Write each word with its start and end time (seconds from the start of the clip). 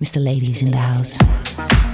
Mr. 0.00 0.22
Ladies 0.22 0.62
in 0.62 0.70
the 0.72 0.76
house. 0.76 1.85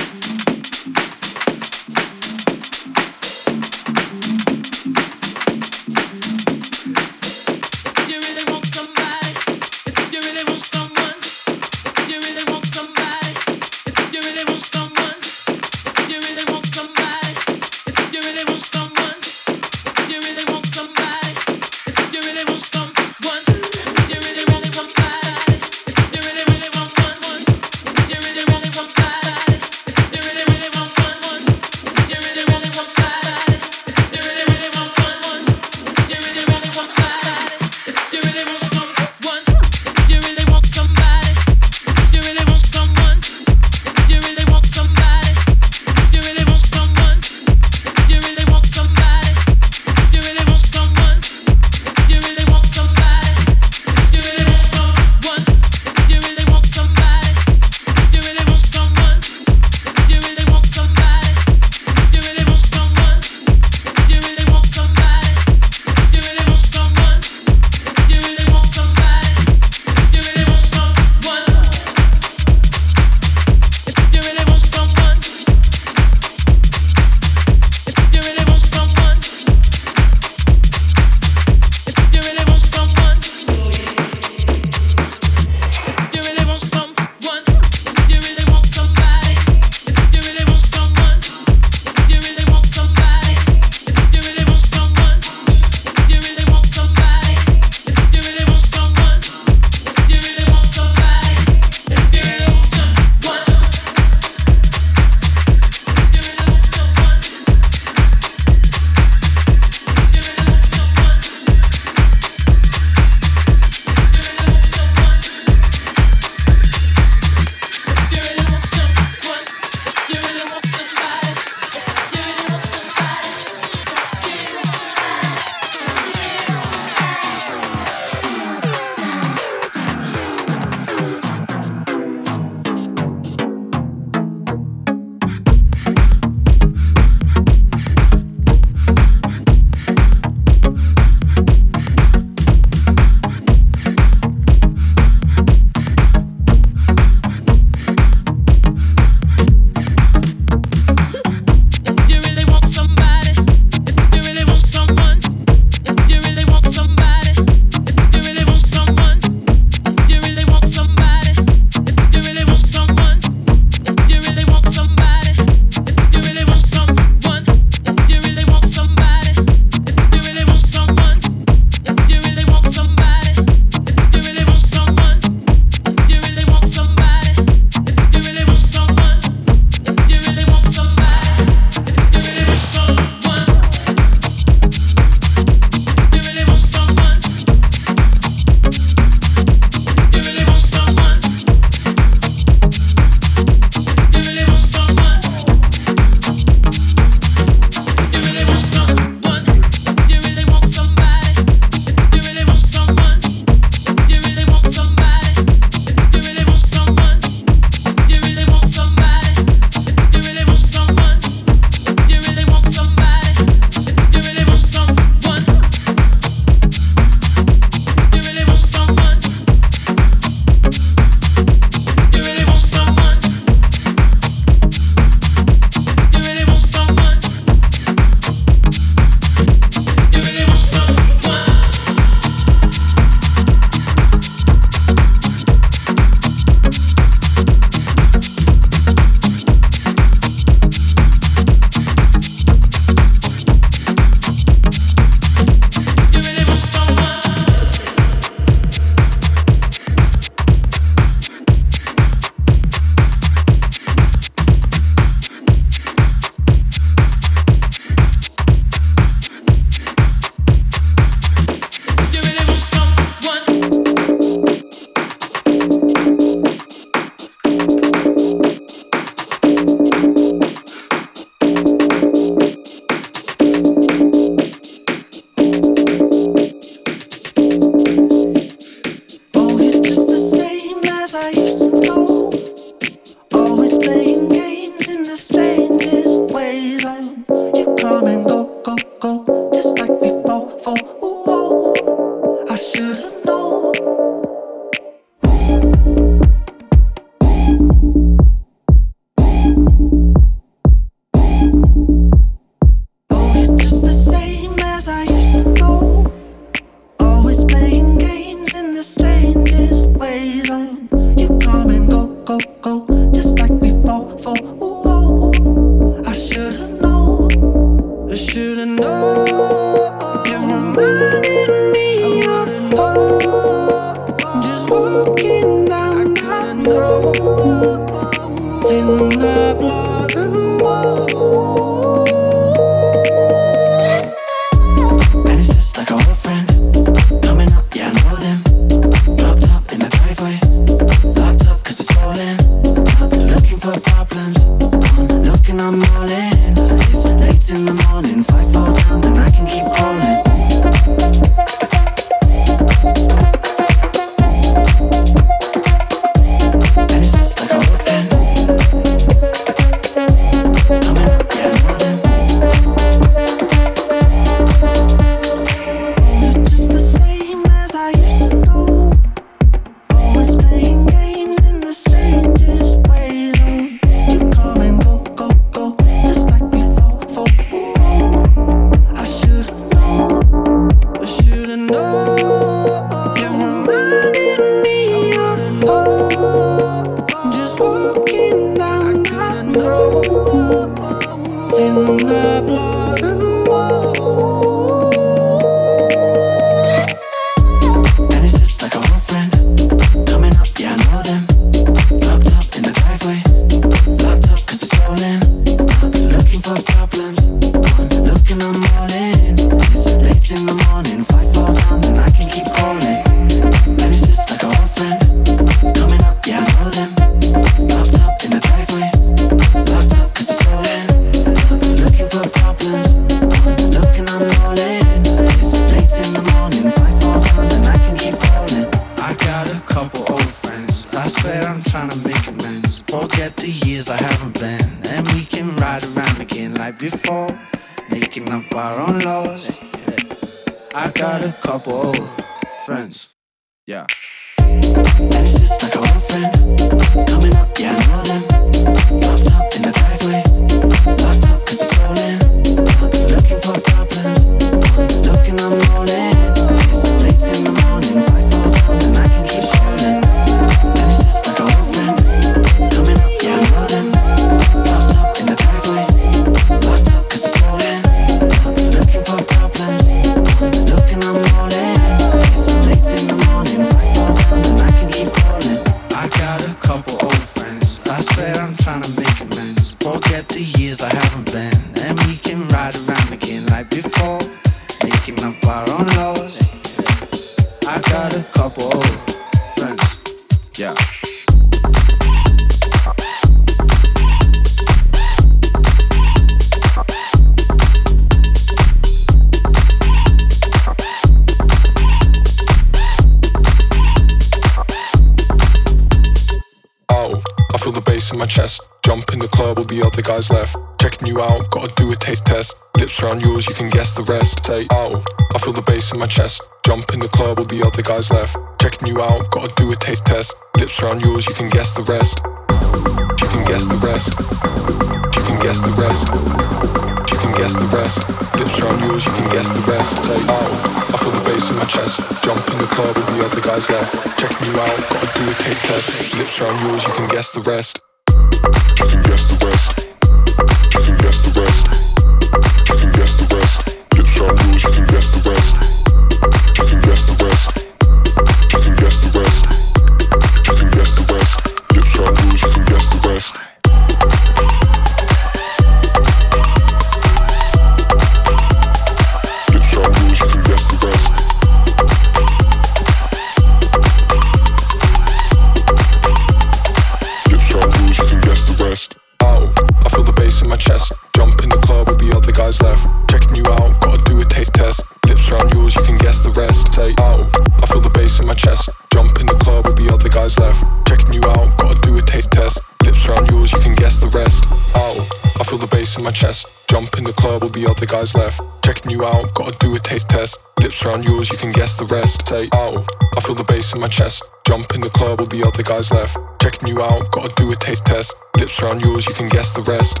Guys 595.76 595.92
left. 595.92 596.16
Checking 596.40 596.68
you 596.68 596.80
out, 596.80 597.10
gotta 597.10 597.34
do 597.36 597.52
a 597.52 597.56
taste 597.56 597.84
test. 597.84 598.16
Lips 598.38 598.62
around 598.62 598.80
yours, 598.80 599.06
you 599.06 599.12
can 599.12 599.28
guess 599.28 599.52
the 599.52 599.60
rest. 599.62 600.00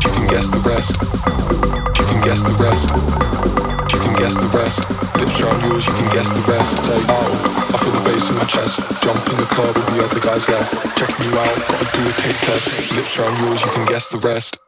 You 0.00 0.10
can 0.16 0.26
guess 0.32 0.48
the 0.48 0.62
rest. 0.64 0.96
You 1.98 2.04
can 2.08 2.20
guess 2.24 2.40
the 2.48 2.56
rest. 2.56 2.88
You 3.92 3.98
can 4.00 4.14
guess 4.16 4.40
the 4.40 4.48
rest. 4.56 4.80
Lips 5.20 5.40
around 5.42 5.60
yours, 5.68 5.84
you 5.86 5.92
can 5.92 6.08
guess 6.16 6.32
the 6.32 6.40
rest. 6.50 6.84
Say, 6.86 6.96
oh, 6.96 7.28
I 7.74 7.76
feel 7.76 7.92
the 7.92 8.04
bass 8.08 8.30
in 8.30 8.36
my 8.40 8.44
chest. 8.44 8.80
Jump 9.04 9.20
in 9.28 9.36
the 9.36 9.48
club, 9.52 9.76
all 9.76 9.90
the 9.92 10.00
other 10.00 10.20
guys 10.20 10.48
left. 10.48 10.72
Checking 10.96 11.28
you 11.28 11.36
out, 11.36 11.56
gotta 11.68 11.88
do 11.92 12.08
a 12.08 12.12
taste 12.16 12.40
test. 12.40 12.96
Lips 12.96 13.18
around 13.18 13.36
yours, 13.44 13.60
you 13.60 13.70
can 13.72 13.84
guess 13.84 14.08
the 14.08 14.18
rest. 14.18 14.59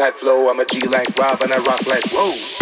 tight 0.00 0.14
flow. 0.14 0.48
I'm 0.48 0.58
a 0.58 0.64
G 0.64 0.80
like 0.88 1.08
Rob 1.18 1.42
and 1.42 1.52
I 1.52 1.58
rock 1.58 1.86
like 1.86 2.04
whoa. 2.10 2.59